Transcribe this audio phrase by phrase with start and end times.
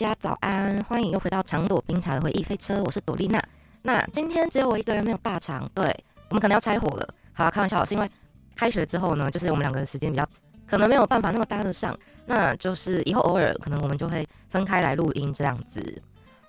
[0.00, 3.38] 家早安，欢迎又回到长朵冰茶的回忆飞车，我是朵丽娜。
[3.82, 5.84] 那今天只有我一个人没有大肠，对
[6.30, 7.06] 我们可能要拆伙了。
[7.34, 8.10] 好啦，开玩笑，是因为
[8.56, 10.26] 开学之后呢，就是我们两个人时间比较
[10.66, 16.02] 可能没有办法那么搭得上，那就是以后偶尔可能我们就会分开来录音这样子。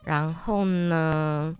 [0.05, 1.53] 然后呢，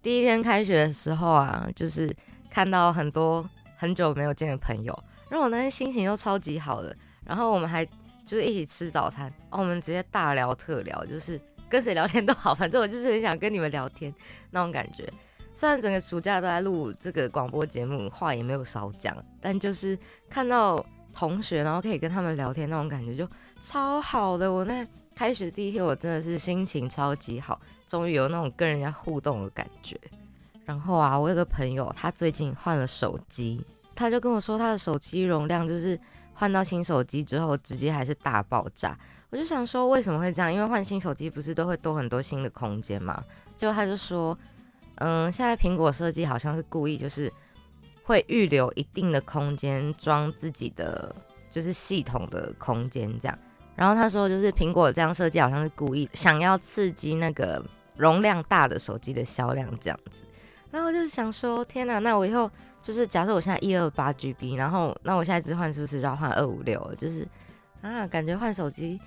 [0.00, 2.14] 第一天开学的时候啊，就是
[2.50, 3.44] 看到很多
[3.76, 4.96] 很久没有见的朋友，
[5.28, 7.84] 然后我那天心情又超级好的，然后我们还
[8.24, 14.14] 就是一起吃早餐，哦，我们直接大聊特聊，就是跟谁聊天都好，反正我就是很想跟你们聊天
[14.50, 15.08] 那种感觉。
[15.54, 19.98] 虽然整个暑假都在录这个广播节目，话也没有少讲，但就是
[20.30, 23.28] 看到同学，然后可以跟他们聊天那种感觉就
[23.60, 24.50] 超好的。
[24.50, 29.94] 我那开学第一天，我真的是心情超级好，终于有那种跟人家互动的感觉。
[30.64, 33.62] 然后啊，我有个朋友，他最近换了手机，
[33.94, 36.00] 他就跟我说他的手机容量就是
[36.34, 38.98] 换到新手机之后，直接还是大爆炸。
[39.30, 40.52] 我就想说为什么会这样？
[40.52, 43.22] 因为换新手机不是都会多很多新的空间吗？
[43.56, 44.36] 结果他就说，
[44.96, 47.32] 嗯，现在苹果设计好像是故意就是
[48.02, 51.14] 会预留一定的空间装自己的
[51.48, 53.38] 就是系统的空间这样。
[53.74, 57.64] 然后他说，就是苹果这样设计好像是故意想要刺激那个
[57.96, 60.26] 容量大的手机的销量这样子。
[60.72, 66.96] 然后我就是想说，天哪，那我以后就是假设我现在一二八 GB，然后那我现在只换是不是就要换二五六了？
[66.96, 67.24] 就是
[67.82, 68.98] 啊，感觉换手机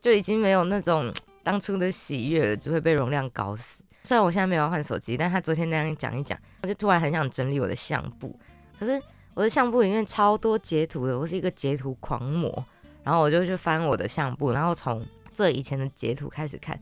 [0.00, 3.82] 就已经没有那种 当初的喜悦了，只会被容量搞死。
[4.04, 8.38] 虽然我现在没有换手机，但他昨天那样讲一讲，我就突然很想整理我的相簿。
[8.78, 9.02] 可是
[9.34, 12.64] 我的相簿里面超多截图的，我是一个截图狂魔。
[13.04, 16.78] 然后我就去翻我的相簿，然后从最以前的截图开始看，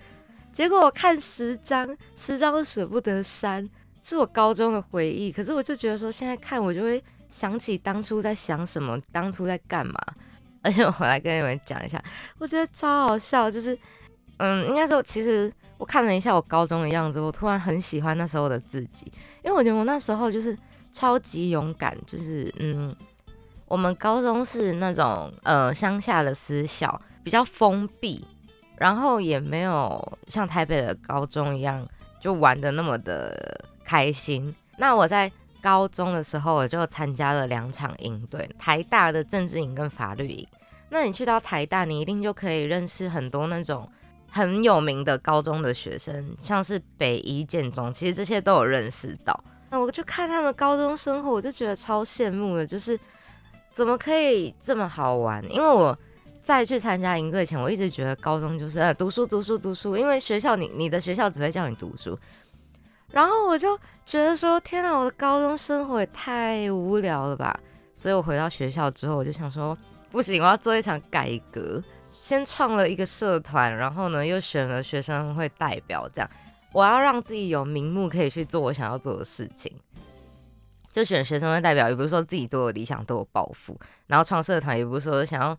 [0.52, 3.66] 结果我看十张，十张都舍不得删，
[4.02, 5.30] 是我高中的回忆。
[5.30, 9.94] 可是我就觉得说，现在看我就会想起当初在想什么，当初在干嘛。
[10.62, 12.02] 而且我来跟你们讲一下，
[12.38, 13.78] 我觉得超好笑，就是
[14.38, 19.10] 嗯，应该说其实我看了一下我高中的样子，我突然很喜欢那时候的自己，
[19.42, 20.56] 因为我觉得我那时候就是
[20.92, 22.94] 超级勇敢，就是嗯。
[23.66, 28.26] 我们高中是那种呃乡下的私校，比较封闭，
[28.76, 31.86] 然后也没有像台北的高中一样
[32.18, 34.54] 就玩的那么的开心。
[34.76, 35.28] 那我在
[35.60, 40.46] 高中的时候，我就参加了两场营队，台大的政治营跟法律营。
[40.90, 43.90] 那你去到台大，你一定就可以认识很多那种
[44.30, 49.42] 很有名的高中的学生，像是北一建中，其实这些都有认识到。
[49.70, 52.96] 那我就看他们高中生活，我就觉得超羡慕的，就是。
[53.72, 55.40] 怎么可以这么好玩？
[55.48, 55.96] 因为我
[56.42, 62.18] 在去参加营队前，我一直觉得高中就是呃读书读书读书，因为学校你你的学校只会叫你读书。
[63.12, 67.58] 然后我就觉得说，天哪，我的高中生活也太无聊了吧！
[67.94, 69.76] 所以我回到学校之后，我就想说，
[70.10, 71.82] 不行，我要做一场改革。
[72.02, 76.30] 先创了一个社团，然后呢又选了学生会代表，这样
[76.72, 79.72] 我要让自己有名目可以去做我想要做的事情。
[80.92, 85.56] 就选学生会代表，也不是说自己多有理想、多有抱负，然后创社团，也不是说想要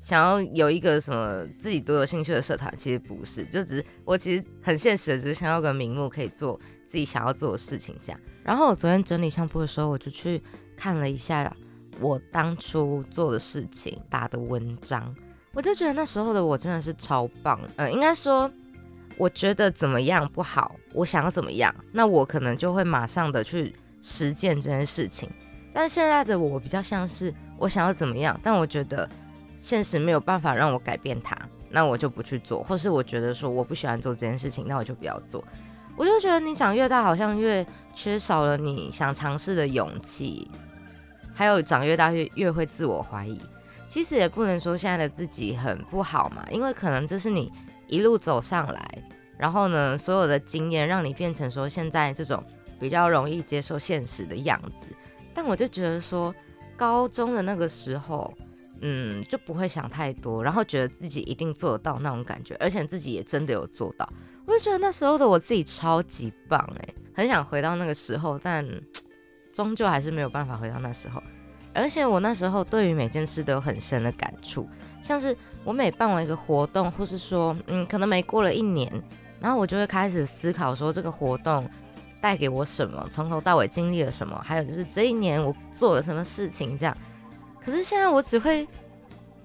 [0.00, 6.58] 想要有一个什么自己多有兴趣的社团，其实不是，就只是我其实很现实的，只是想要个名目可以做
[6.94, 8.20] 自己想要做的事情这样。
[8.44, 10.40] 然后我昨天整理相簿的时候，我就去
[10.76, 11.52] 看了一下
[11.98, 15.12] 我当初做的事情、打的文章，
[15.54, 17.60] 我就觉得那时候的我真的是超棒。
[17.74, 18.48] 呃，应该说，
[19.18, 23.74] 我觉得怎么样不好，我想要怎么样，那我可能就会马上的去。
[24.06, 25.30] 实践这件事情，
[25.72, 29.08] 但现在的我比较像是我想要怎么样，但我觉得
[29.62, 31.34] 现实没有办法让我改变它，
[31.70, 35.42] 那我就不去做，或是我觉得说我不喜欢做这件事情，那我就不要做。
[35.96, 40.50] 我就觉得你长越大，好像越缺少了你想尝试的勇气，
[41.34, 43.40] 还有长越大越越会自我怀疑。
[43.88, 47.50] 其实也不能说现在的自己很不好嘛，因为可能这是你
[47.86, 49.02] 一路走上来，
[49.36, 52.42] 然后呢，所有的经验让你变成说现在这种。
[52.80, 54.94] 比较容易接受现实的样子，
[55.32, 56.34] 但我就觉得说，
[56.76, 58.34] 高中的那个时候，
[58.82, 64.06] 嗯，就不会想太多，然后觉得自己一定做得到那种感觉，而且自己也真的有做到，
[64.46, 68.66] 我就觉得那时候的我自己超级棒诶，很想回到那个时候，但
[69.52, 71.22] 终究还是没有办法回到那时候。
[71.72, 74.68] 而且我那时候对于每件事都有很深的感触，
[75.02, 78.88] 像是我每办完一个活动，或是说，嗯，可能每过了一年，
[79.40, 81.68] 然后我就会开始思考说这个活动
[82.20, 86.96] 带给我什么，从头到尾经历了什么，还有就是这一年我做了什么事情这样。
[87.60, 88.64] 可是现在我只会，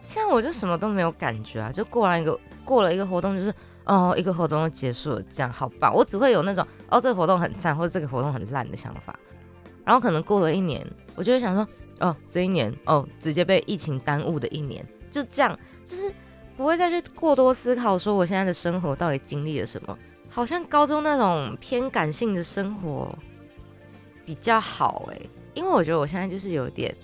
[0.04, 3.52] 现在我就什么都没有感觉啊，就过完一个过了一个活动，就是
[3.90, 5.94] 哦，一个活动就结束了，这样好棒。
[5.94, 9.20] 我只会有那种哦，这个活动很赞，或者这个活动很烂的想法。
[9.84, 11.68] 然后可能过了一年，我就会想说。
[12.02, 16.10] 哦，这一年哦，直接被疫情耽误的一年，就这样，就是
[16.56, 20.00] 不会再去过多思考说我现在的生活到底经历了什么。
[20.30, 23.14] 好像高中那种偏感性的生活
[24.24, 26.96] 比较好诶，因为我觉得我现在就是有点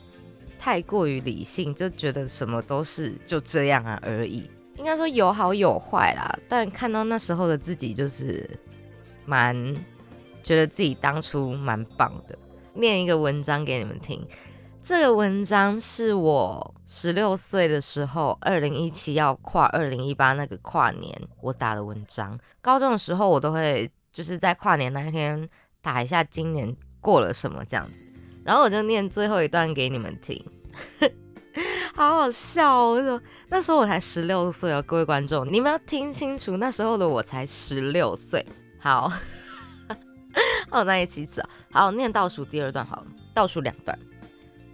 [0.58, 4.50] 太过于理性，就觉得什么都是就这样啊而已。
[4.78, 8.50] 应该说有好有坏啦，但看到那时候的自己，就是
[9.26, 9.56] 蛮
[10.44, 12.38] 觉得自己当初蛮棒的。
[12.74, 14.26] 念一个文章给你们听。
[14.84, 22.38] 这个文章是我十六岁的时候，二零一七要跨二零一八那个跨年，我打的文章。
[22.62, 25.50] 高中的时候，我都会就是在跨年那一天
[25.82, 27.94] 打一下今年过了什么这样子，
[28.44, 30.46] 然后我就念最后一段给你们听，
[31.94, 33.22] 好好笑哦！
[33.50, 38.46] 那时候我才十六岁哦，各位观众，你们要听清楚，那时候的我才十六岁。
[38.80, 39.12] 好，
[40.70, 41.50] 好，那一起啊。
[41.72, 43.98] 好，念倒数第二段好了，倒数两段。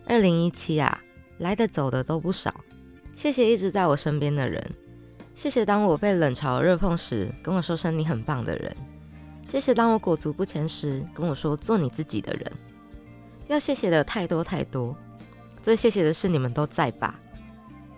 [0.08, 1.00] 二零一七啊，
[1.38, 2.54] 来的走的都不少，
[3.14, 4.64] 谢谢一直在我身边的人，
[5.36, 8.76] 谢谢当我被冷嘲热讽时跟我说声你很棒的人，
[9.48, 12.52] 谢谢当我裹足不前时跟我说做你自己的人，
[13.48, 14.96] 要谢谢的太多太多，
[15.62, 17.20] 最谢谢的是你们都在吧，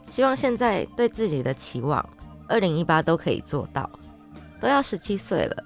[0.06, 2.07] 希望现在对自己的期望，
[2.48, 3.89] 二零一八都可以做到，
[4.60, 5.63] 都要十七岁了，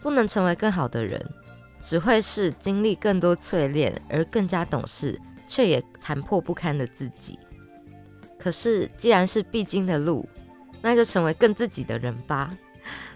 [0.00, 1.24] 不能成为更好的人，
[1.80, 5.20] 只会是经历更多淬炼而更加懂事。
[5.52, 7.36] 却也残破不堪的自己。
[8.38, 10.24] 可是，既然是必经的路，
[10.80, 12.56] 那就成为更自己的人吧。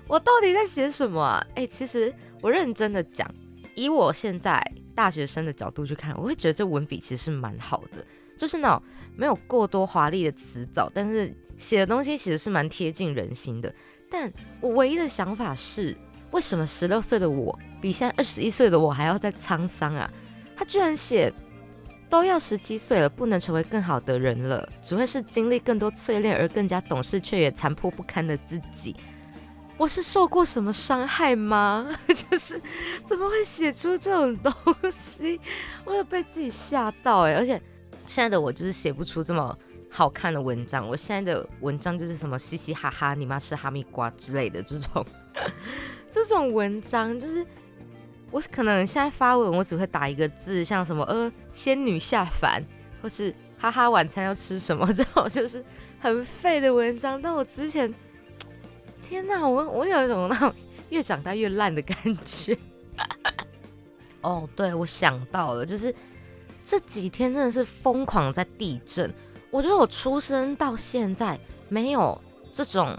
[0.09, 1.47] 我到底在写什么啊？
[1.55, 3.33] 哎，其实我认真的讲，
[3.77, 4.61] 以我现在
[4.97, 8.05] 大学生的角度去看，我会觉得这文笔其实是蛮好的，
[8.37, 8.83] 就是那种
[9.17, 13.75] 没有过多华丽的词藻，但是写的东西其实是蛮贴近人心的。
[14.11, 15.97] 但我唯一的想法是，
[16.31, 20.11] 为什么十六岁的我比现在二十一岁的我还要再沧桑啊？
[20.57, 21.33] 他居然写。
[22.11, 28.95] 都要十七岁了，不能成为更好的人了，只会是经历更多淬炼而更加懂事却也残破不堪的自己。
[29.77, 31.91] 我是受过什么伤害吗？
[32.07, 32.61] 就是
[33.09, 34.53] 怎么会写出这种东
[34.93, 35.41] 西？
[35.85, 37.35] 我有被自己吓到哎！
[37.35, 37.61] 而且
[38.07, 39.57] 现在的我就是写不出这么
[39.91, 40.87] 好看的文章。
[40.87, 45.07] 我现在的文章就是什么嘻嘻哈哈，你妈吃哈密瓜之类的这种，
[46.11, 47.45] 这种文章就是。
[48.31, 52.61] 我可能现在发文，我只会打一个字，像什么呃仙女下凡，
[53.01, 55.65] 或是哈哈晚餐要吃什么这种，就是
[56.01, 57.23] 很废的文章。
[57.23, 57.95] 但我之前，
[59.05, 60.53] 天哪，我我有一种那种
[60.91, 62.59] 越长大越烂的感觉。
[64.23, 65.95] 哦，对，我想到了，就是
[66.65, 69.13] 这几天真的是疯狂在地震。
[69.51, 71.39] 我觉得我出生到现在
[71.69, 72.21] 没有
[72.53, 72.99] 这种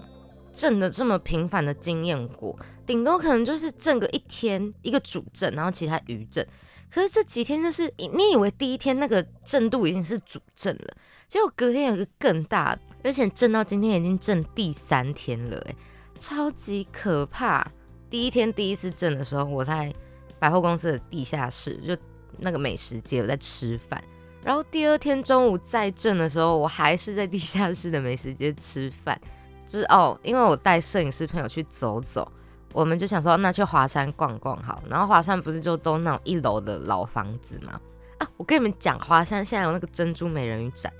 [0.52, 2.56] 震的这么频繁的经验过。
[2.86, 6.46] 顶多可能就是震个一天一个主震，然后其他余震。
[6.88, 10.96] 可是这几天就是你以为第一天那个震度已经是主震了，
[11.26, 15.74] 结果隔天有一个更大，而且震到今天已经震第三天了，哎，
[16.16, 17.70] 超级可怕。
[18.08, 19.92] 第一天第一次震的时候，我在
[20.38, 21.96] 百货公司的地下室，就
[22.38, 24.02] 那个美食街，我在吃饭。
[24.42, 29.20] 然后第二天中午再震的时候，我还是在地下室的美食街吃饭。
[29.66, 32.30] 就是哦，因为我带摄影师朋友去走走。
[32.72, 34.80] 我们就想说，那去华山逛逛好。
[34.88, 37.80] 然后华山不是就都那种一楼的老房子吗？
[38.18, 40.92] 啊，我跟你们讲，华山现在有那个珍珠美人鱼展，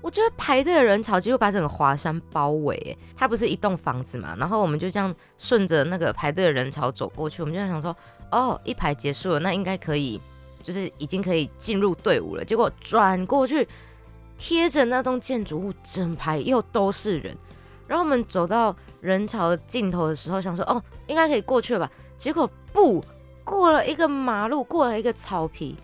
[0.00, 2.96] 我觉得排队的人潮几乎把整个华山包围。
[3.14, 4.34] 它不是一栋房子嘛？
[4.38, 7.42] 然后我们就这样顺着那个排队的人潮走过去。
[7.42, 7.94] 我们就想说，
[8.30, 10.18] 哦，一排结束了，那应该可以，
[10.64, 12.44] 就是已经可以进入队伍了。
[12.44, 13.68] 结果转过去，
[14.36, 17.36] 贴着那栋建筑物，整排又都是人。
[17.86, 21.92] 然后我们走到人潮的尽头的时候，想说哦，应该可以过去了吧？
[22.16, 23.04] 结果不
[23.44, 25.76] 过了一个马路，过了一个草皮，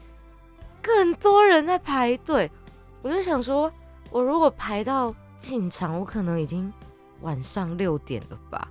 [0.80, 2.50] 更多人在排队。
[3.02, 3.70] 我就想说，
[4.10, 6.72] 我如果排到进场，我可能已经
[7.20, 8.66] 晚上六点了吧？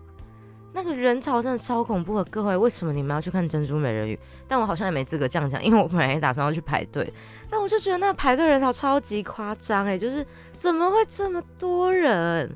[0.74, 2.24] 那个人潮真的超恐怖的。
[2.26, 4.18] 各位，为什么你们要去看珍珠美人鱼？
[4.48, 7.12] 但我好像也没资格这样讲， 因为我本来也打算要去排队。
[7.50, 12.56] 但我就觉得那个排队人潮超级夸张哎，就是怎么会这么多人？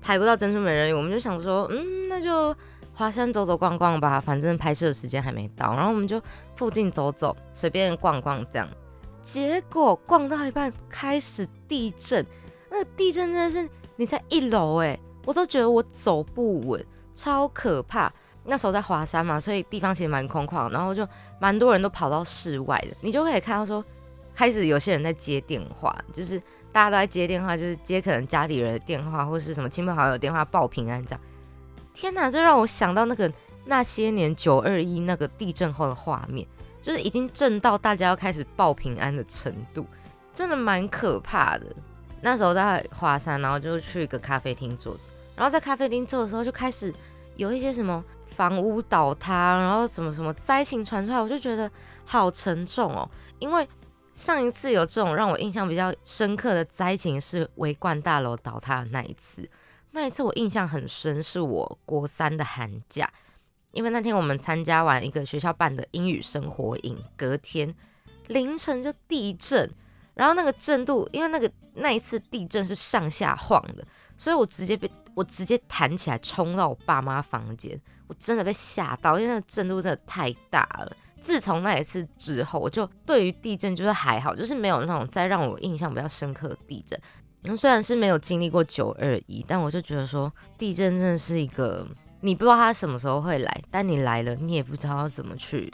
[0.00, 2.54] 排不到珍珠美人鱼，我们就想说，嗯，那就
[2.94, 5.74] 华山走走逛逛吧，反正拍摄的时间还没到。
[5.74, 6.20] 然后我们就
[6.54, 8.68] 附近走走，随便逛逛这样。
[9.22, 12.24] 结果逛到一半开始地震，
[12.70, 16.86] 那个地震真的是你在一楼哎，我都觉得我走不稳，
[17.16, 18.12] 超可怕。
[18.44, 21.04] 那时候在华山嘛，所以地方其实蛮空旷，然后就
[21.40, 23.84] 蛮多人都跑到室外的，你就可以看到说，
[24.32, 26.38] 开始有些人在接电话，就是
[26.70, 31.20] 大家都在接电话，就是接可能家里人的电话或是什么亲朋好友电话报平安这样。
[31.92, 33.32] 天哪，这让我想到那个
[33.64, 36.46] 那些年九二一那个地震后的画面，
[36.80, 39.84] 就是已经震到大家要开始报平安的程度，
[40.32, 41.66] 真的蛮可怕的。
[42.20, 45.00] 那时候在华山，然后就去一个咖啡厅坐着，
[45.36, 46.92] 然后在咖啡厅坐的时候就开始
[47.36, 48.04] 有一些什么。
[48.28, 51.70] 房屋倒塌，然后什么什么灾情传出来，我就觉得
[52.04, 53.08] 好沉重哦。
[53.38, 53.66] 因为
[54.12, 59.48] 上一次有这种让我印象比较深刻的灾情是维冠大楼倒塌的那一次，
[59.92, 63.10] 那一次我印象很深，是我国三的寒假，
[63.72, 67.74] 因为那天我们参加完一个学校办的英语生活营，隔天
[68.26, 69.72] 凌晨就地震，
[70.12, 77.80] 然后那个震度，因为那个那一次地震是上下晃的，所以我直接被我直接弹起来冲到我爸妈房间。
[78.06, 80.96] 我真的被吓到，因为震度真的太大了。
[81.20, 87.56] 自从那一次之后，我就对于地震就是还好，就是没有那种再让我印象比较深刻的地震。
[87.56, 91.86] 虽然是没有经历过九二一，但我就觉得说地震真的是一个
[92.20, 95.72] 你不知道它什么时候会来，但你来了你也不知道要怎么去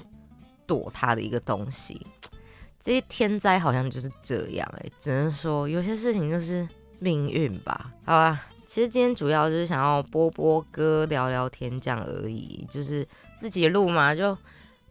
[0.67, 2.07] 躲它的一个东西。
[2.81, 6.67] 这些天灾好像就是这样哎，只能说有些事情就是
[7.03, 7.93] 命运吧。
[8.05, 8.47] 好吧。
[8.65, 13.07] 其实今天主要就是想要播播歌、聊聊天这样而已，就是
[13.37, 14.35] 自己录嘛，就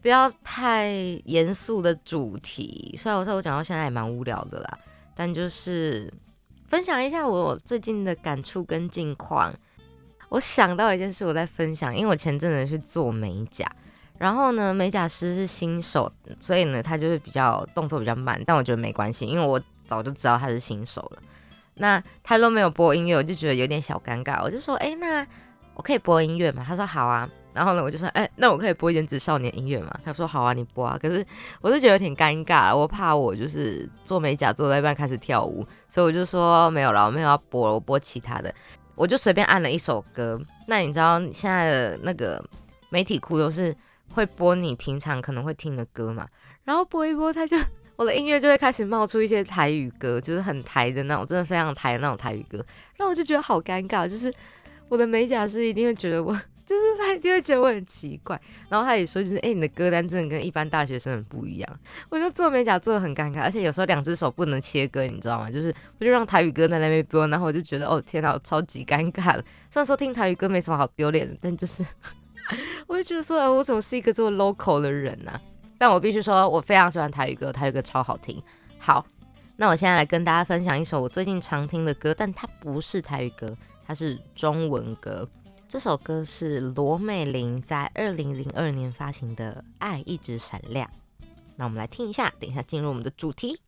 [0.03, 0.91] 不要太
[1.25, 2.96] 严肃的主题。
[2.96, 4.77] 虽然我说我讲到现在也蛮无聊的啦，
[5.15, 6.13] 但就是
[6.68, 9.51] 分享一下我最近的感触跟近况。
[10.30, 13.65] 我想到一件事，我在分享，因为我前阵子去做美甲，
[14.20, 21.24] 然后呢，美甲师是新手，所以呢，他就是比较动作比较慢，但我觉得没关系，因为我早就知道他是新手了。
[21.81, 24.39] 那他都没有播音乐，我就觉得有点小尴尬。
[24.43, 25.25] 我就说，哎，那
[25.73, 26.63] 我可以播音乐吗？
[26.65, 27.27] 他说好啊。
[27.53, 30.00] 然后呢，我就说，哎，那我可以播原子少年音乐吗？
[30.05, 30.95] 他说好啊，你播啊。
[31.01, 31.25] 可是
[31.59, 38.53] 我就觉得挺尴尬，我怕我就是做美甲做到一半开始跳舞，所以我就说没有了，我没有要播了，我播其他的。
[38.93, 40.39] 我就随便按了一首歌。
[40.67, 42.41] 那你知道现在的那个
[42.89, 43.75] 媒体库都是
[44.13, 46.27] 会播你平常可能会听的歌嘛？
[46.63, 47.57] 然后播一播，他就。
[48.01, 52.58] 我的音乐就会开始冒出一些台语歌，就是很台的那种，真的非常台的那种台语歌，
[52.98, 54.34] 然后我就觉得好尴尬，就是
[54.89, 56.34] 我的美甲师一定会觉得我，
[56.65, 61.79] 就是他一定会觉得我很奇怪，然后他也说，就是哎，你的歌单真的跟一般大学生很不一样，
[62.10, 65.51] 我就做美甲做的很尴尬，而且有时候两只手不能切割，你知道吗？
[65.51, 69.43] 就是我就让台语歌在那边播，然后我就觉得哦天哪，超级尴尬了。
[69.70, 71.86] 虽然说听台语歌没什么好丢脸的，但就是
[72.88, 75.39] 我就觉得说，我怎么是一个这么 local 的人呢？
[75.81, 78.39] 但我必须说，我非常喜欢台语歌，台语歌超好听。
[78.77, 79.03] 好，
[79.55, 83.57] 那我现在来跟大家分享一首我最近常听的歌，但它不是台语歌，
[83.88, 85.27] 它是中文歌。
[85.67, 90.88] 这首歌是罗美玲在二零零二年发行的《爱一直闪亮》。
[91.55, 93.59] 那我们来听一下，等一下进入我们的主题。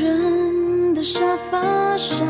[0.00, 2.24] 人的沙发上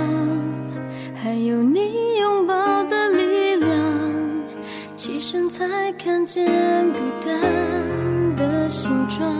[1.14, 3.70] 还有你拥抱的力量
[4.96, 6.46] 起身才看见
[6.92, 9.30] 孤单的形状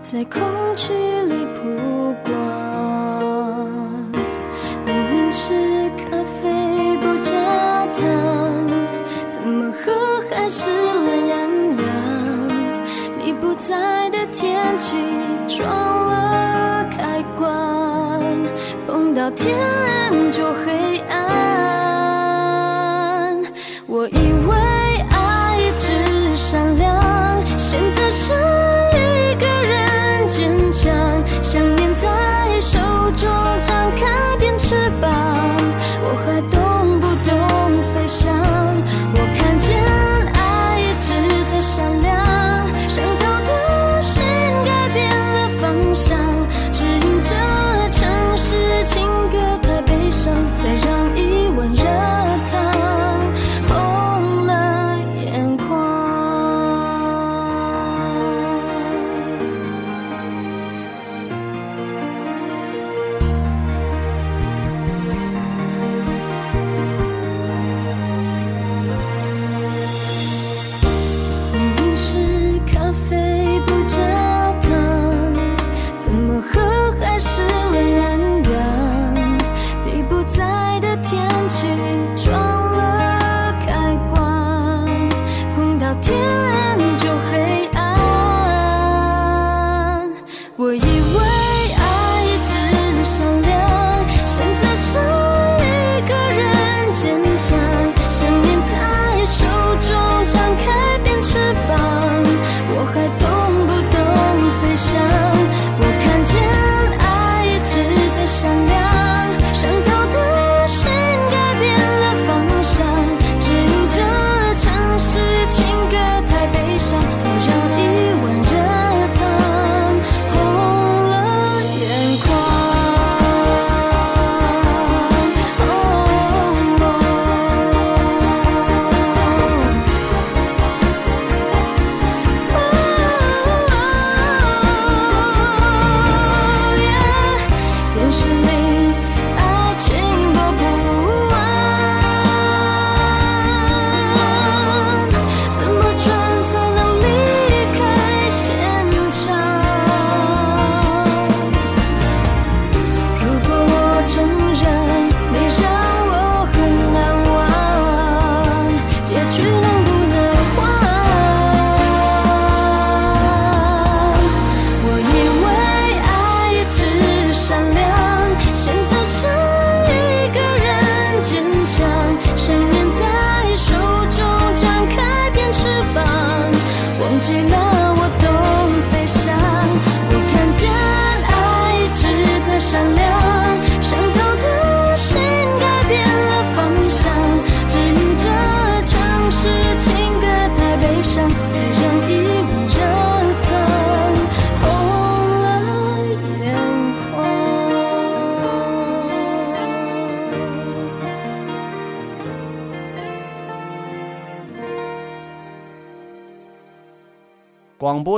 [0.00, 0.40] 在空
[0.74, 2.32] 气里曝光。
[4.86, 5.52] 明明是
[5.98, 6.48] 咖啡
[7.02, 8.02] 不加糖
[9.28, 9.92] 怎么喝
[10.30, 11.38] 还是懒洋
[11.76, 11.84] 洋？
[13.22, 14.96] 你不在的天气
[15.46, 15.99] 窗
[19.30, 19.56] 到天
[20.10, 20.89] 亮就黑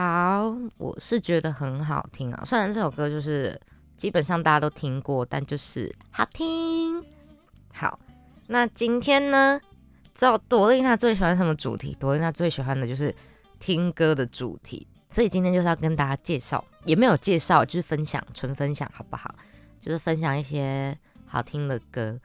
[0.00, 2.42] 好，我是觉得很好听啊。
[2.46, 3.60] 虽然这首歌就是
[3.98, 7.04] 基本上大家都听过，但就是好听。
[7.70, 8.00] 好，
[8.46, 9.60] 那今天呢，
[10.14, 11.94] 知道朵丽娜最喜欢什么主题？
[12.00, 13.14] 朵丽娜最喜欢的就是
[13.58, 19.34] 听歌的主题，所以今天就是要跟大家介绍，也没有介绍，就是分享，纯分享，好不好？
[19.82, 22.18] 就是分享一些好听的歌。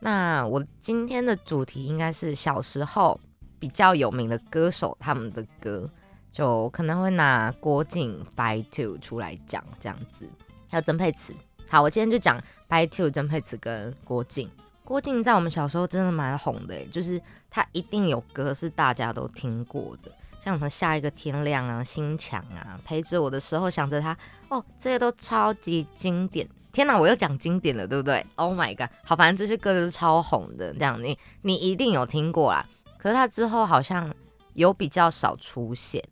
[0.00, 3.18] 那我今天的主题应该是小时候
[3.58, 5.88] 比较有名的歌手他们的歌。
[6.32, 10.26] 就可能会拿郭靖、by two 出来讲这样子，
[10.68, 11.34] 还有曾沛慈。
[11.68, 12.36] 好，我今天就讲
[12.68, 14.50] by two、曾沛慈跟郭靖。
[14.82, 24.16] 郭靖在我们小时候真的蛮红的，就是他一定有歌是大家都听过的，像什么下一个天亮啊、心墙啊、陪着我的时候想着他，
[24.48, 26.48] 哦，这些都超级经典。
[26.72, 28.88] 天哪，我又讲经典了，对不对？Oh my god！
[29.04, 32.66] 好，反正这些歌都是超红的，这样你你一定有听过啦。
[32.96, 34.12] 可是他之后好像
[34.54, 36.02] 有比较少出现。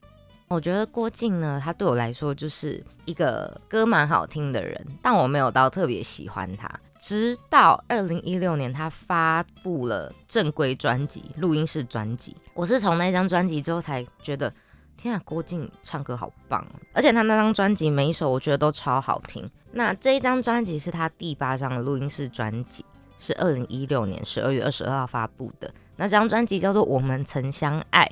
[0.50, 6.68] 我觉得郭靖呢，他对我来说就是一个歌蛮好听的人，但我没有到特别喜欢他。
[6.98, 14.52] 直到二零一六年，他发布了正规专辑、录音室专辑，我是从那张专辑之后才觉得，
[14.96, 16.66] 天啊，郭靖唱歌好棒！
[16.92, 19.48] 而且他那张专辑每一首我觉得都超好听。
[19.70, 22.84] 那这一张专辑是他第八张录音室专辑，
[23.20, 25.72] 是二零一六年十二月二十二号发布的。
[25.94, 28.04] 那这张专辑叫做《我们曾相爱》。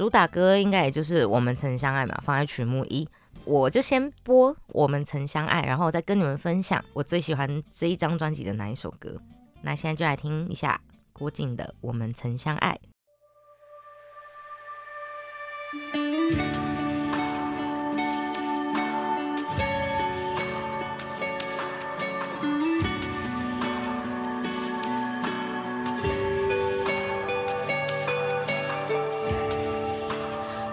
[0.00, 3.06] 主打歌应该也就是《我们曾相爱》嘛，放在曲目一，
[3.44, 9.14] 我就先播《我们曾相爱》，然后再跟你们分享我最喜欢这一张专辑的哪一首歌。
[9.60, 10.80] 那现在就来听一下
[11.12, 12.80] 郭靖的《我们曾相爱》。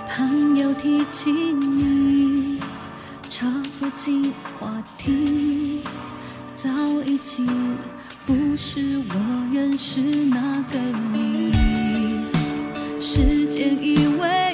[0.10, 2.60] 朋友提起你，
[3.30, 3.46] 插
[3.80, 5.84] 不进话题，
[6.56, 6.70] 早
[7.06, 7.46] 已经
[8.26, 9.13] 不是我
[9.54, 10.80] 认识那个
[11.12, 11.54] 你。
[13.00, 14.46] 时间以为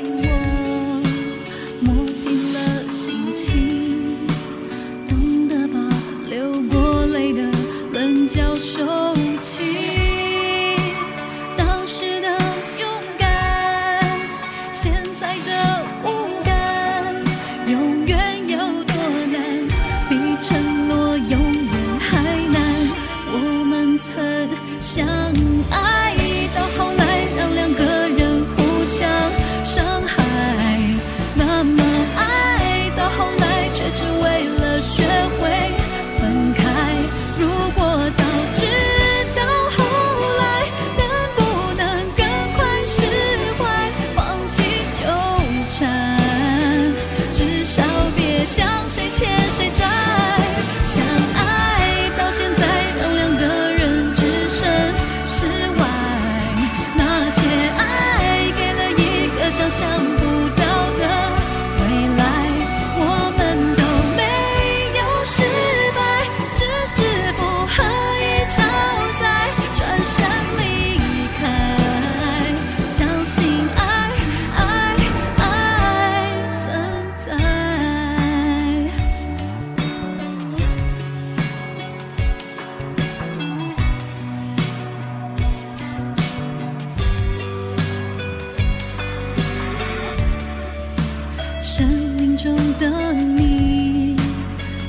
[92.36, 94.16] 中的你，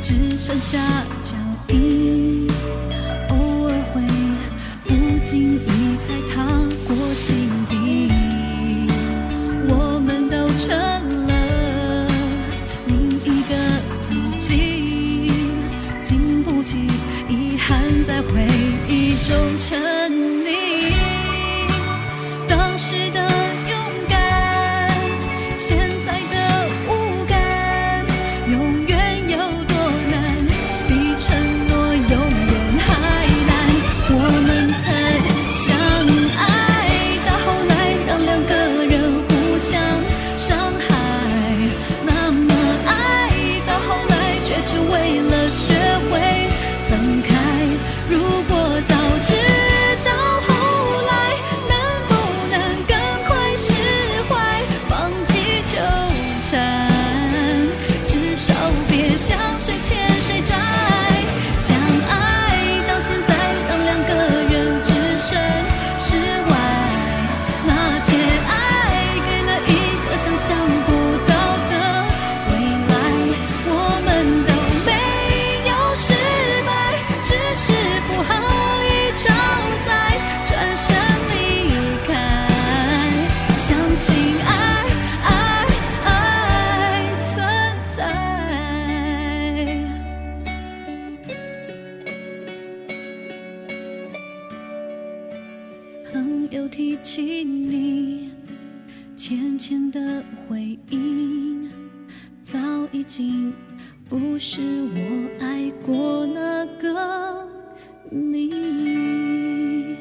[0.01, 0.79] 只剩下
[1.23, 1.37] 脚
[1.69, 2.49] 印，
[3.29, 4.03] 偶尔会
[4.85, 6.43] 不经意才踏
[6.87, 8.09] 过心底。
[9.69, 10.77] 我们都成
[11.27, 12.07] 了
[12.87, 13.55] 另一个
[14.09, 15.31] 自己，
[16.03, 16.79] 经不起
[17.29, 18.47] 遗憾，在回
[18.89, 20.04] 忆中沉
[104.17, 107.45] 不是我爱过那个
[108.13, 109.97] 你。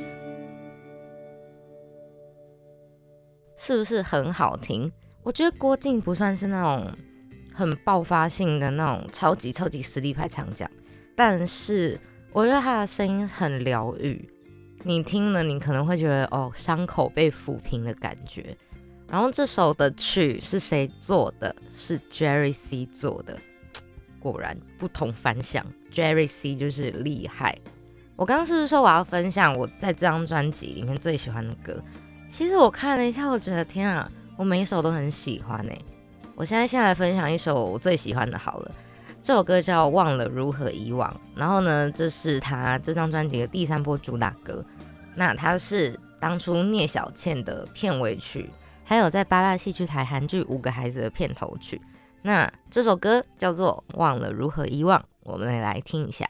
[3.57, 4.91] 是不是很好听？
[5.23, 6.95] 我觉得郭靖不算是那种
[7.55, 10.69] 很爆发性的那种超级超级实力派唱将，
[11.15, 11.99] 但是
[12.31, 14.29] 我觉得他的声音很疗愈，
[14.83, 18.55] 你听了你可能会觉得哦，伤口被抚平的感觉。
[19.07, 21.55] 然后这首的曲是谁做的？
[21.73, 23.39] 是 Jerry C 做的，
[24.23, 27.57] 果然不同凡响，Jerry C 就是厉害。
[28.15, 31.83] 我刚刚是不是说我要分享我在这张专辑里面最喜欢的歌？
[32.29, 35.77] 其实我看了一下，我觉得天啊，我每一首都很喜欢哎。
[36.35, 38.71] 我现在先来分享一首我最喜欢的，好了，
[39.21, 44.63] 这首歌叫《忘了如何遗忘》，然后呢，这是他这张专辑的第三波主打歌。
[45.15, 48.49] 那它是当初聂小倩的片尾曲，
[48.83, 51.79] 还有在八大戏剧台韩剧《五个孩子》的片头曲。
[52.23, 56.27] 那这首歌叫做《忘了如何遗忘》，我们来听一下。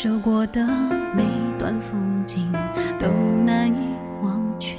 [0.00, 0.66] 吸收过的
[1.14, 1.22] 每
[1.58, 2.50] 段风景
[2.98, 3.06] 都
[3.44, 4.78] 难以忘却。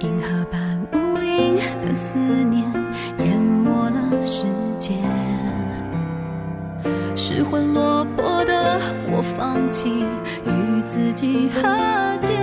[0.00, 2.70] 银河般无垠的思念
[3.20, 4.46] 淹没了世
[4.78, 4.98] 界，
[7.16, 8.78] 失魂落魄的
[9.10, 10.04] 我放弃
[10.44, 11.62] 与自己和
[12.20, 12.36] 解。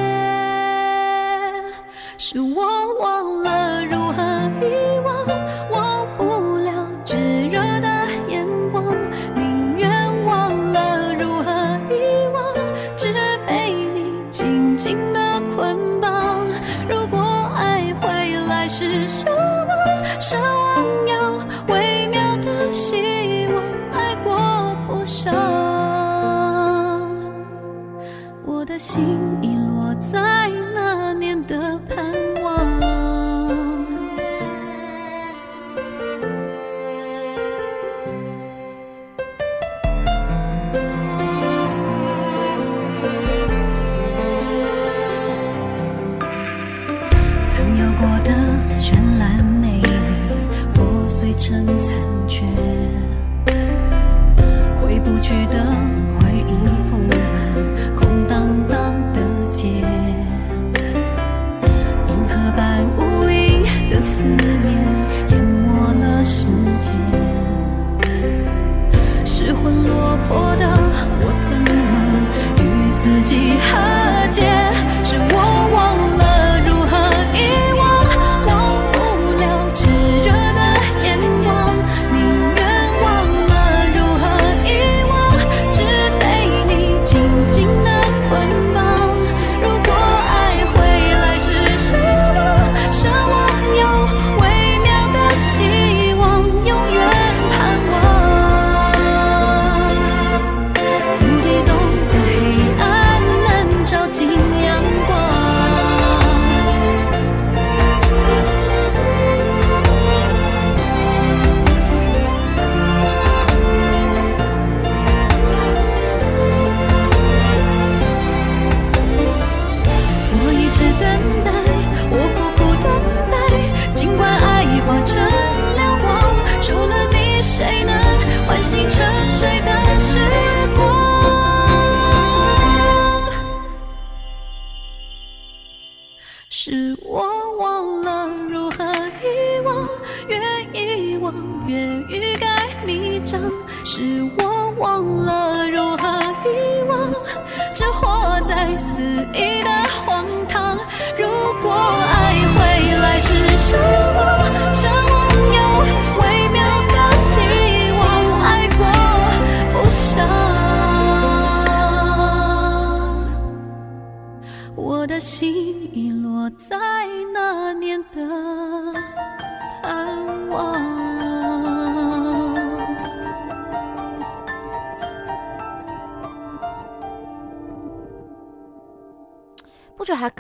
[2.18, 2.64] 是我
[3.00, 3.49] 忘了
[29.00, 30.52] 心已落在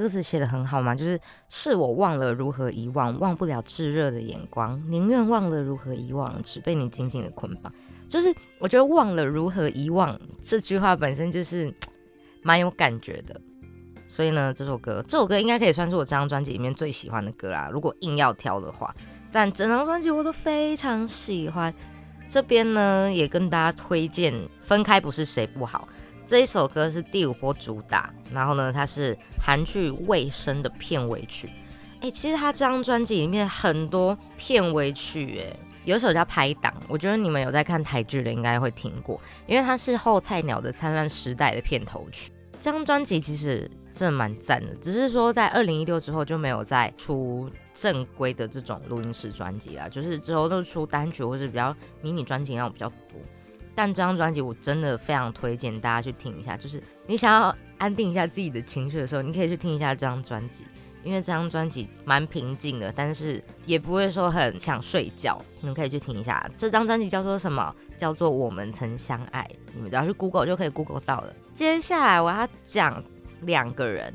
[0.10, 7.72] 不觉得他歌词写的很好嘛，就是是我忘了如何遗忘，忘不了炙热的眼光，宁愿忘了如何遗忘，只被你紧紧的捆绑。
[8.10, 11.72] 就是我觉得忘了如何遗忘这句话本身就是
[12.42, 13.40] 蛮有感觉的，
[14.08, 17.70] 所以呢，这首歌这首歌应该可以算是我这张专辑里面最喜欢的歌啦。
[17.72, 18.94] 如果硬要挑的话，
[19.32, 21.72] 但整张专辑我都非常喜欢。
[22.28, 25.88] 这边呢也跟大家推荐《分开不是谁不好》
[26.30, 31.50] 这一首歌是第五波主打，然后呢它是韩剧《卫生》的片尾曲。
[32.02, 35.60] 哎，其实他这张专辑里面很多片尾曲，哎。
[35.86, 42.32] 有首叫《拍档》，我觉得你们有在看台剧的应该会听过，因为它是后菜鸟的《灿烂时代》的片头曲。
[42.60, 53.20] 这张专辑其实真的蛮赞的，只是说在二零一六之后就没有再出正规的这种录音室专辑啦，就是之后都出单曲或是比较迷你专辑那种比较多。
[53.80, 60.66] 但这张专辑我真的非常推荐大家去听一下，就是你想要安定一下自己的情绪的时候，你可以去听一下这张专辑。
[61.02, 65.42] 因为这张专辑蛮平静的，但是也不会说很想睡觉。
[65.62, 67.74] 你们可以去听一下，这张专辑叫做什么？
[67.98, 69.50] 叫做《我们曾相爱》。
[69.74, 71.34] 你们只要去 Google 就可以 Google 到了。
[71.54, 73.02] 接下来我要讲
[73.44, 74.14] 两个人，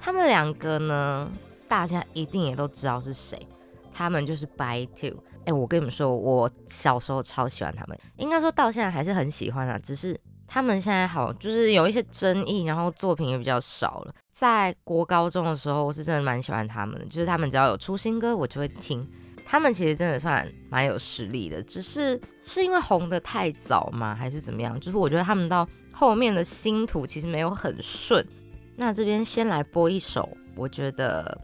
[0.00, 1.28] 他们两个呢，
[1.66, 3.36] 大家一定也都知道是谁。
[3.92, 5.16] 他们就是 By Two。
[5.44, 9.78] 哎，我跟你们说，我小时候超喜欢他们，应该说到现在还是很喜欢啊。
[9.78, 14.14] 只是他们现在好，就是有一些争议，然后作品也比较少了。
[14.32, 19.06] 在国高中的时候，我是真的蛮喜欢他们的，就是他们只要有出新歌，我就会听。
[19.44, 24.78] 他们其实真的算蛮有实力的，只是是因为红的太早吗，还是怎么样？
[24.78, 28.24] 就是我觉得他们到后面的星途其实没有很顺。
[28.76, 31.38] 那这边先来播一首，我觉得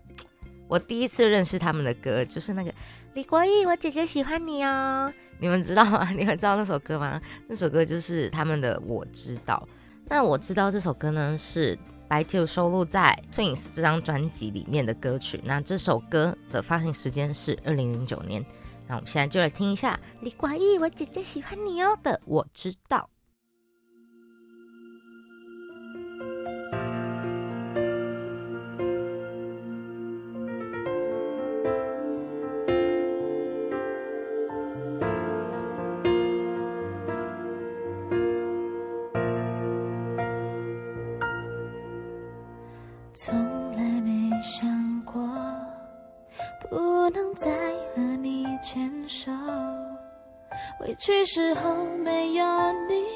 [0.68, 2.72] 我第一次认识他们的歌，就是那个
[3.18, 6.08] 李国毅，我姐姐喜欢你哦，你们知道吗？
[6.12, 7.20] 你们知道那首歌吗？
[7.48, 9.60] 那首歌就是他们的《我知道》。
[10.06, 11.76] 那我知道这首歌呢是。
[12.06, 18.42] 白举收录在 Twins 这张专辑里面的歌曲，那这首歌的发行时间是二零零九年。
[18.86, 23.10] 那我们现在就来听一下李国义，我姐姐喜欢你哦的，我知道。
[50.98, 53.07] 委屈时候没有你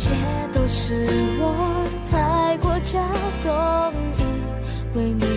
[0.00, 0.10] 一切
[0.50, 1.06] 都是
[1.38, 2.98] 我太过骄
[3.42, 3.52] 纵，
[4.16, 5.29] 以为你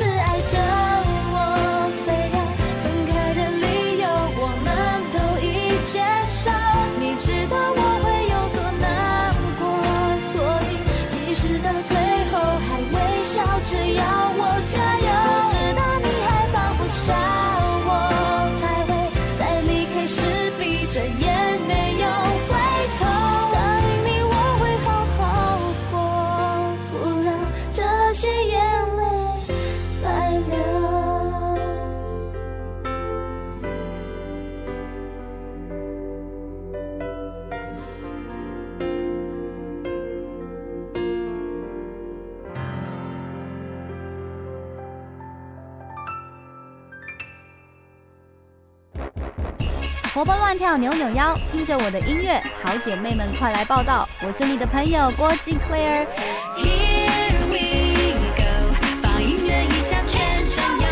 [0.00, 0.59] 是爱着
[50.12, 54.08] 活蹦乱跳，扭扭腰，听着我的音乐，好姐妹们快来报道！
[54.22, 56.04] 我是你的朋友郭靖 Claire。
[56.56, 60.88] Here we go，放音乐一下全身摇。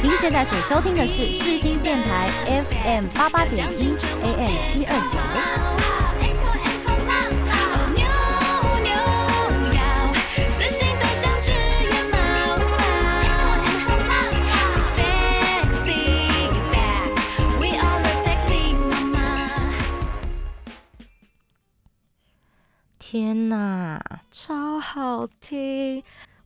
[0.00, 5.71] 您现在所收听的是世新电台 FM 八八点一 AM 七二九。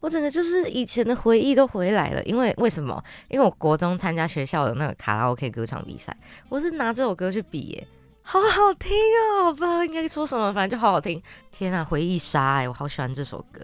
[0.07, 2.23] 我整个就是以前的回忆都回来了。
[2.23, 3.03] 因为为什么？
[3.29, 6.17] 因为我国中参加学校的那个卡拉 OK 歌唱比赛，
[6.49, 7.89] 我是拿这首歌去比耶，
[8.23, 9.47] 好好听哦！
[9.47, 11.21] 我不知道应该说什么，反正就好好听。
[11.51, 13.61] 天啊，回忆杀哎，我好喜欢这首歌。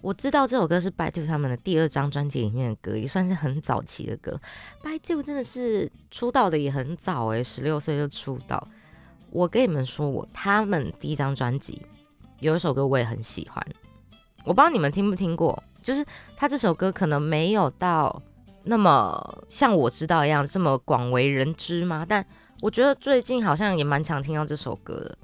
[0.00, 4.40] 我知道这首歌是 b y Two 他们的第二张专辑里面的歌，也算是很早期的歌。
[4.82, 8.66] b y Two 真的是出道的也很早诶，十六岁就出道。
[9.30, 11.82] 我跟你们说，我他们第一张专辑
[12.40, 13.62] 有一首歌我也很喜欢，
[14.44, 16.04] 我不知道你们听不听过，就是
[16.36, 18.22] 他这首歌可能没有到
[18.64, 22.06] 那么像我知道一样这么广为人知吗？
[22.08, 22.24] 但
[22.60, 25.18] 我觉得最近好像也蛮常听到这首歌的。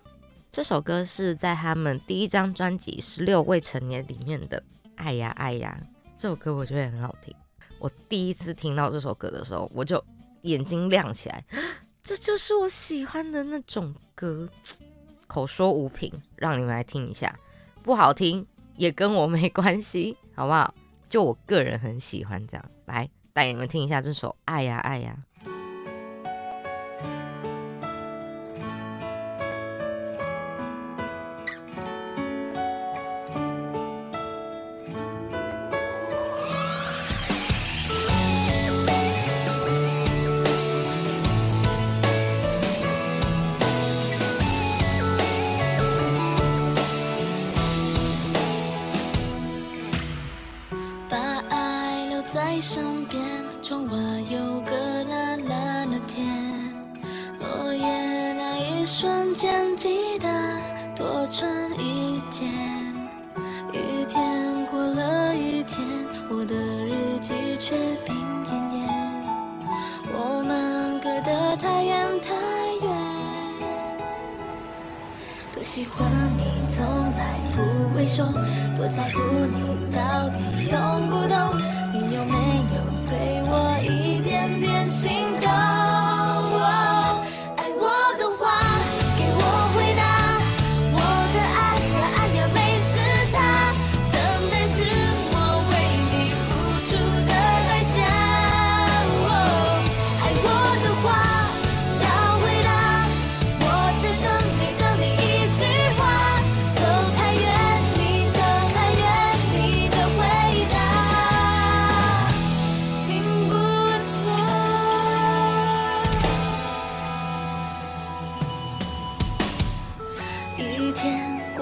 [0.51, 4.61] 这首歌是在他们第一张专辑《十六未成年》里面的
[4.97, 5.79] 《爱呀爱呀》
[6.17, 7.35] 这首歌，我觉得很好听。
[7.79, 10.03] 我第一次听到这首歌的时候，我就
[10.43, 11.45] 眼睛亮起来，
[12.03, 14.49] 这就是我喜欢的那种歌。
[15.29, 17.39] 口说无凭，让你们来听一下，
[17.83, 18.47] 不好听
[18.79, 20.73] 也跟我没关系，好不好？
[21.11, 25.17] 就我个人很喜欢这样，来带你们听一下这首《爱呀爱呀》。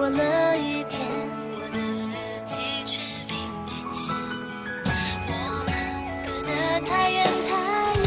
[0.08, 1.00] 过了一天，
[1.56, 3.36] 我的日记却病
[3.66, 3.98] 恹恹。
[5.26, 5.34] 我
[5.66, 5.68] 们
[6.24, 6.50] 隔得
[6.86, 7.50] 太远太
[8.04, 8.06] 远。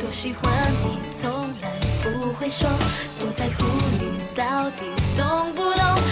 [0.00, 0.42] 多喜欢
[0.82, 1.30] 你，从
[1.62, 1.70] 来
[2.02, 2.68] 不会说，
[3.20, 3.62] 多在乎
[4.00, 4.84] 你，到底
[5.16, 6.09] 懂不懂？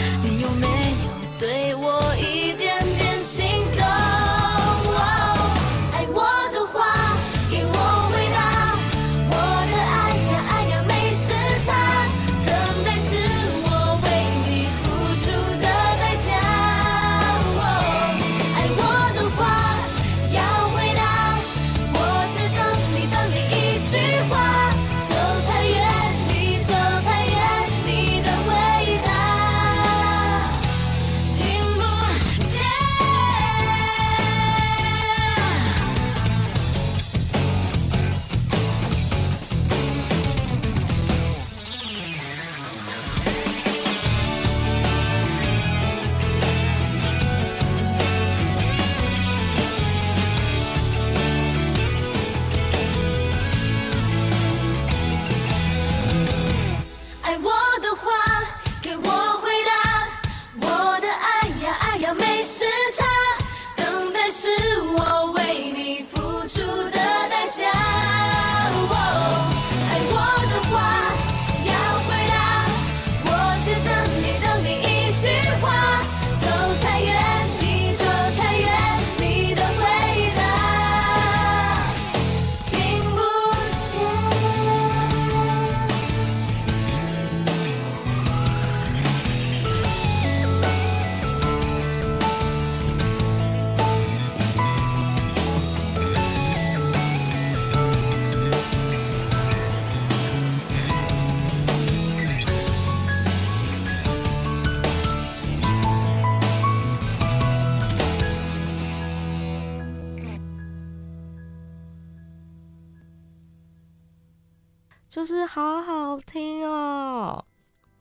[115.18, 117.44] 就是好好听哦。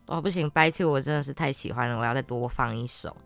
[0.05, 3.17] 哦，不行，By Two 我真的是太喜欢了，我要再多放一首。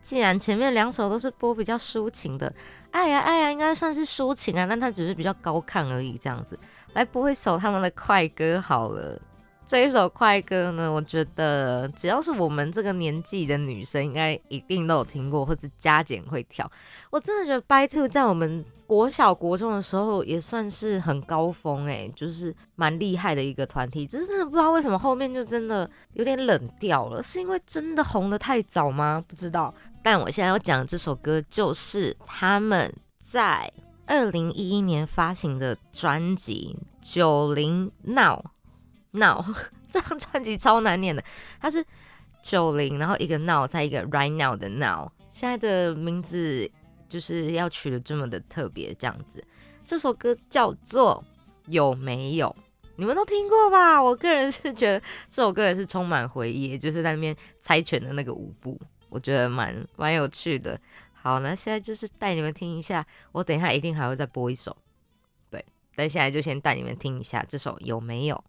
[0.00, 2.54] 既然前面两首都是播比较抒情的，
[2.92, 6.56] 爱呀爱呀，应该算是抒情啊，但它只是比较高亢而已，这样子。
[6.92, 9.20] 来播一首他们的快歌好了。
[9.66, 16.70] 这一首快歌呢，我觉得只要是我们这个年纪的女生，应该一定都有听过，或者加减会跳。
[17.10, 24.06] 我真的觉得 By Two 在我们国小国中的时候也算是很高峰诶，就是蛮厉害的一个团体。
[24.06, 29.24] 只是真的不知道为什么后面就真的有点冷掉了，是因为真的红的太早吗？
[29.26, 29.74] 不知道。
[30.02, 33.72] 但我现在要讲的这首歌，就是他们在
[34.06, 36.76] 二零一一年发行的专辑
[37.14, 38.38] 《九零 Now》。
[39.12, 39.44] Now
[39.88, 41.22] 这张专辑超难念的，
[41.60, 41.84] 它是
[42.42, 45.12] 九零，然后一个 Now，再一个 Right Now 的 Now。
[45.30, 46.70] 现在的名字
[47.08, 49.42] 就是要取的这么的特别，这样子。
[49.84, 51.22] 这首歌叫做
[51.66, 52.54] 有没有？
[52.96, 54.02] 你们都听过吧？
[54.02, 60.80] 我个人是觉得这首歌也是充满回忆，就是在那边猜拳的那个舞步，我觉得蛮蛮有趣的。
[61.12, 64.76] 好，那现在就是带你们听一下，我等一下一定还会再播一首，
[65.50, 65.64] 对，
[65.96, 68.44] 但现在就先带你们听一下这首有没有？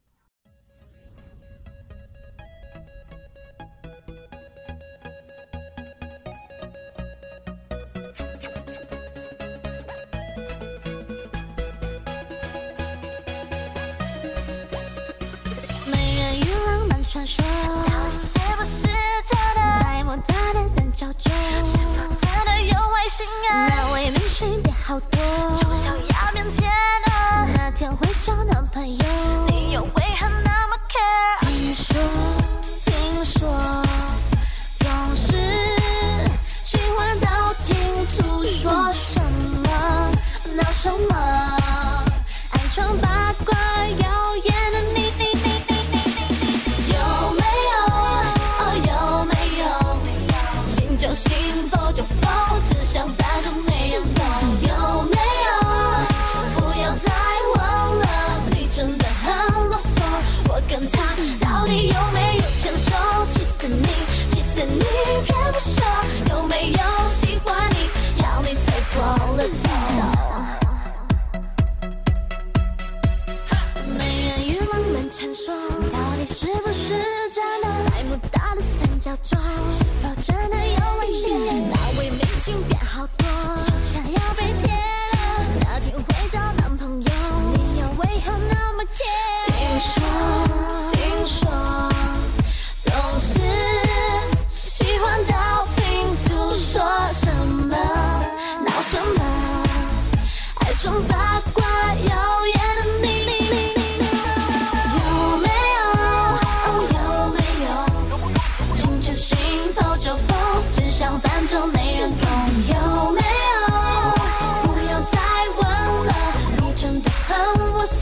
[111.19, 112.27] 反正没人懂，
[112.67, 113.25] 有没有？
[114.63, 115.17] 不要再
[115.57, 115.61] 问
[116.07, 116.13] 了，
[116.57, 117.37] 你真的很
[117.71, 117.93] 啰嗦。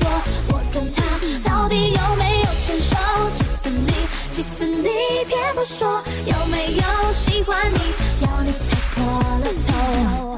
[0.49, 0.97] 我跟他
[1.49, 2.95] 到底有没有牵手？
[3.35, 3.91] 气死你，
[4.31, 4.89] 气死你，
[5.27, 7.79] 偏不说有没有喜欢你，
[8.25, 9.03] 要你猜破
[9.39, 10.32] 了头。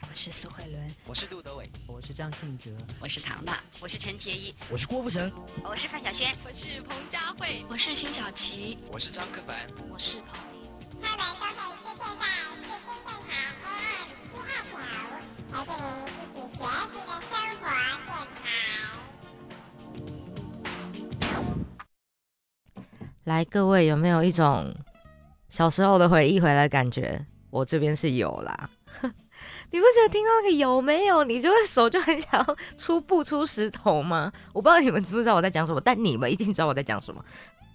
[0.00, 2.70] 我是苏慧伦，我是杜德伟，我是张信哲，
[3.00, 5.30] 我是唐娜，我是陈洁仪，我是郭富城，
[5.62, 9.56] 我是范晓萱，我是彭佳慧，我是辛晓琪，我是张克凡，
[9.88, 10.66] 我是彭丽。
[11.00, 11.46] 他们都会
[11.78, 12.26] 出现在
[12.56, 13.30] 世新电台
[14.34, 14.74] AM 七二九，
[15.52, 15.86] 陪着你
[16.42, 18.44] 一起学习的生活电台。
[23.24, 24.74] 来，各位有没有一种
[25.48, 27.24] 小时候的回忆回来的感觉？
[27.50, 28.70] 我这边是有啦。
[29.74, 34.32] 你不觉得听到那个有没有，你就会手就很想要出不出石头吗？
[34.52, 37.20] 我不知道你们知不知道我在讲什么，但你们一定知道我在讲什么，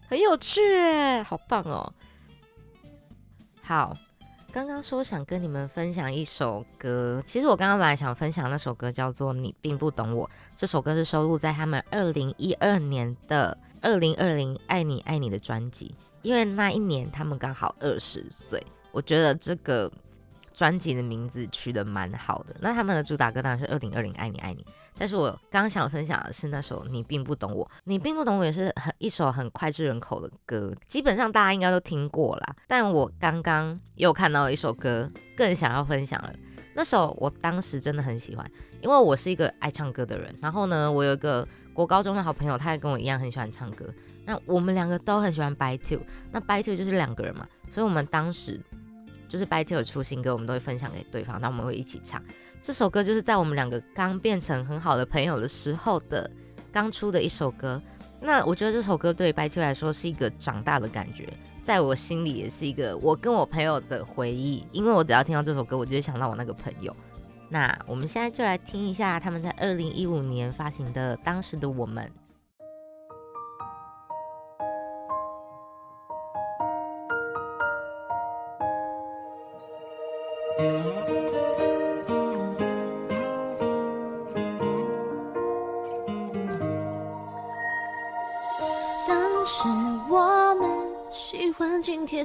[0.08, 1.92] 很有趣哎，好棒哦！
[3.62, 3.98] 好，
[4.50, 10.26] 刚刚说想跟你们分享一首歌，其实我刚刚本来想分享那首歌叫做《你并不懂我》，
[10.56, 19.92] 这首歌是收录在他们二零一二年的《二零二零爱你爱你》的专辑，因为那一年他们刚好二十岁，我觉得这个。
[20.60, 24.66] 专辑的名字取得蛮好的，那他们的主打歌当然是二零二零爱你爱你，
[24.98, 32.56] 但是我刚刚想分享的是那首你并不懂我，你并不懂我也是很一首很脍炙人口的歌，基本上大家应该都听过啦。
[32.68, 36.30] 但我刚刚又看到一首歌，更想要分享了。
[36.76, 38.46] 那首我当时真的很喜欢，
[38.82, 40.36] 因为我是一个爱唱歌的人。
[40.42, 43.86] 然后呢，我有一个国高中的好朋友，他也跟我一样很喜欢唱歌。
[44.26, 46.02] 那我们两个都很喜欢 By Two，
[46.34, 48.60] 那 By Two 就是两个人嘛，所以我们当时。
[49.30, 52.22] 就是白 T 有出新歌，我们都会分享给对方，那我们会一起唱
[52.62, 53.02] 这首歌。
[53.02, 56.30] 就是在我们两个刚变成很好的朋友的时候的
[56.72, 57.82] 刚出的一首歌。
[58.20, 61.32] 那我觉得这首歌对白 T 来说是一个长大的感觉，
[61.64, 64.66] 在我心里也是一个我跟我朋友的回忆。
[64.74, 66.94] 因为我只要听到这首歌，我就会想到我那个朋友。
[67.48, 72.06] 那我们现在就来听一下他们在二零一五年发行的《当时的我们》。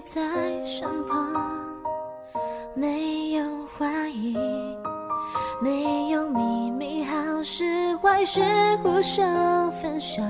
[0.04, 0.20] 在
[0.64, 1.32] 身旁，
[2.74, 4.36] 没有怀疑，
[5.62, 7.64] 没有秘密，好事
[7.96, 8.42] 坏事
[8.82, 10.22] 互相分享。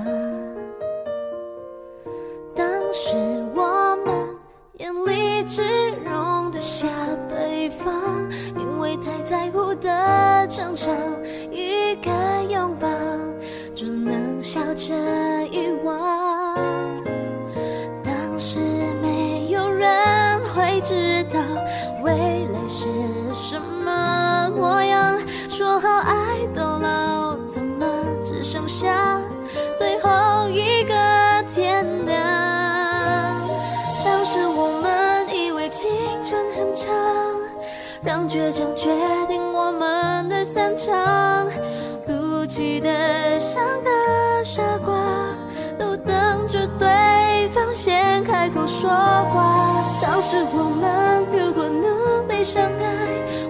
[50.25, 50.37] 是。
[50.57, 52.89] 我们如果努力相爱，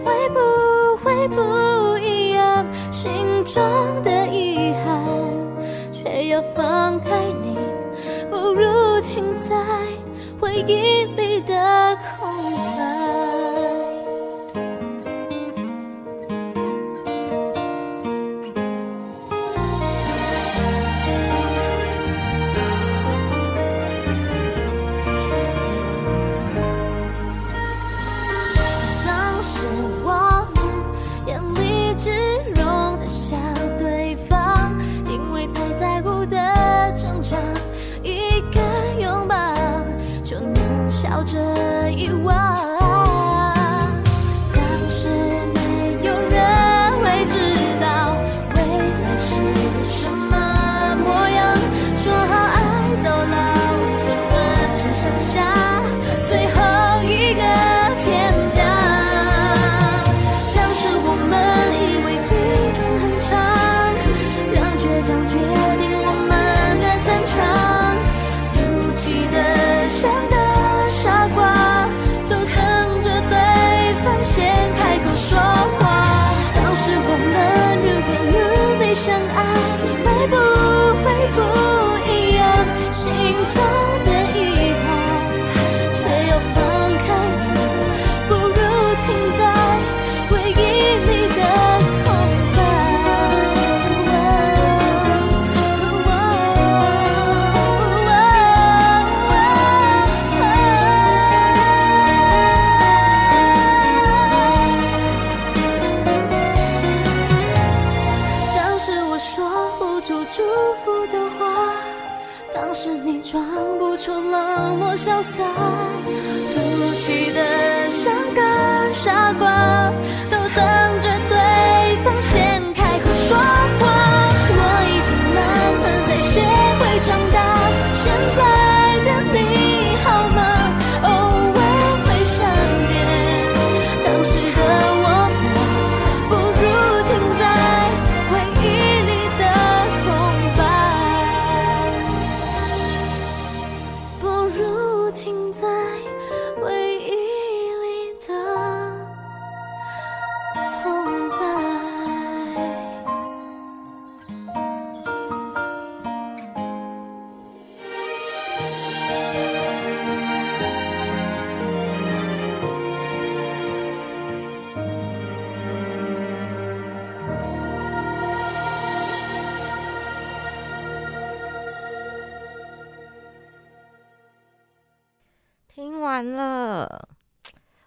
[0.03, 0.39] 会不
[1.01, 2.65] 会不一样？
[2.91, 3.63] 心中
[4.03, 4.91] 的遗憾，
[5.93, 7.09] 却要放开
[7.41, 7.55] 你，
[8.29, 9.55] 不如停在
[10.39, 11.94] 回忆里的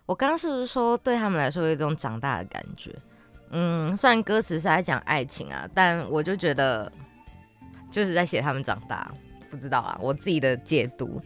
[0.08, 2.90] 我刚刚是不是说对他们来说有一种长大的感觉？
[3.50, 6.90] 嗯，虽然歌词是在讲爱情啊，但我就觉得
[7.90, 9.12] 就是在写他们长大，
[9.50, 11.20] 不知道啊，我自己的解读。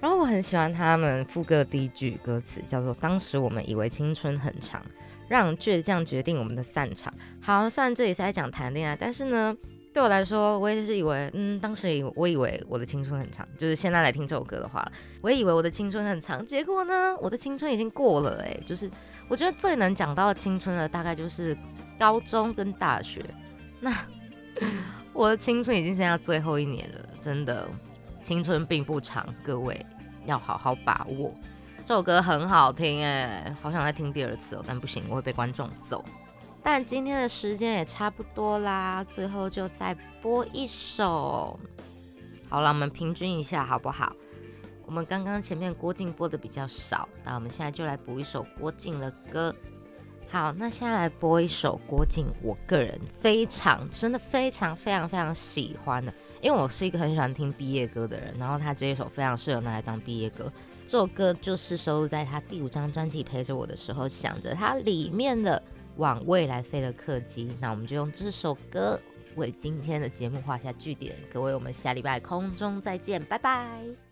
[0.00, 4.82] 然后我很喜欢他们副歌第一句歌词，叫做“当时我们以为青春很长，
[5.28, 7.12] 让倔强决定我们的散场”。
[7.42, 9.54] 好，虽然这里是在讲谈恋爱，但是呢，
[9.96, 14.86] 对我来说，我也是以为，嗯，当时以我以为我的青春很长，就是现在来听这首歌的话，
[15.22, 18.90] 我也以为我的青春很长，结果呢，我的青春已经过了、欸，就是
[19.26, 21.56] 我觉得最能讲到青春的，大概就是
[21.98, 23.24] 高中跟大学。
[23.80, 23.90] 那
[25.14, 27.66] 我的青春已经剩下最后一年了，真的，
[28.20, 29.80] 青春并不长，各位
[30.26, 31.32] 要好好把握。
[31.86, 36.04] 这首歌很好听哎，好想再听第二次哦，但不行，我会被观众揍。
[36.68, 41.56] 但今天的时间也差不多啦，最后就再播一首。
[42.48, 44.12] 好了，我们平均一下好不好？
[44.84, 49.54] 我们刚刚前面郭靖播的比较少，那我们现在就来补一首郭靖的歌。
[50.28, 60.52] 好，那现在来播一首郭靖，我个人非常真的非常非常非常喜欢的，因为我是一个很喜欢听毕业歌的人，然后他这一首非常适合拿来当毕业歌。
[60.84, 65.62] 这首歌就是收录在他第五张专辑《陪着我的时候》，想着它里面的
[65.96, 67.50] 往未来飞的客机。
[67.60, 69.00] 那我们就用这首歌
[69.34, 71.14] 为今天的节目画下句点。
[71.32, 74.05] 各位，我们下礼拜空中再见，拜拜。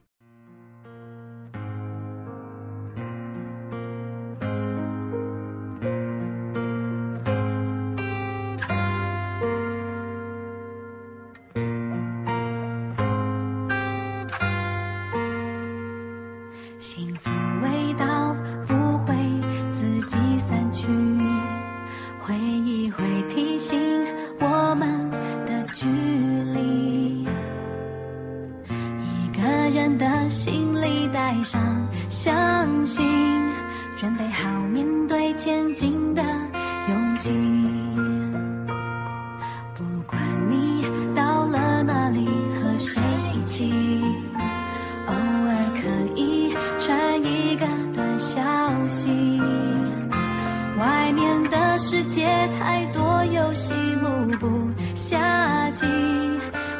[52.49, 54.49] 太多游戏，目不
[54.95, 55.87] 暇接。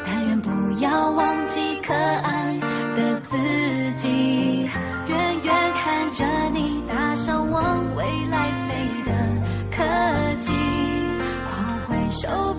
[0.05, 0.49] 但愿不
[0.79, 2.59] 要忘记可爱
[2.95, 3.37] 的自
[3.95, 4.69] 己。
[5.07, 9.11] 远远看着你搭上往未来飞的
[9.71, 9.83] 客
[10.39, 10.51] 机，
[11.49, 11.53] 狂
[11.87, 12.54] 挥手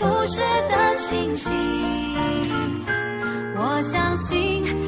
[0.00, 0.40] 你迷途时
[0.70, 1.52] 的星星。
[3.56, 4.87] 我相信。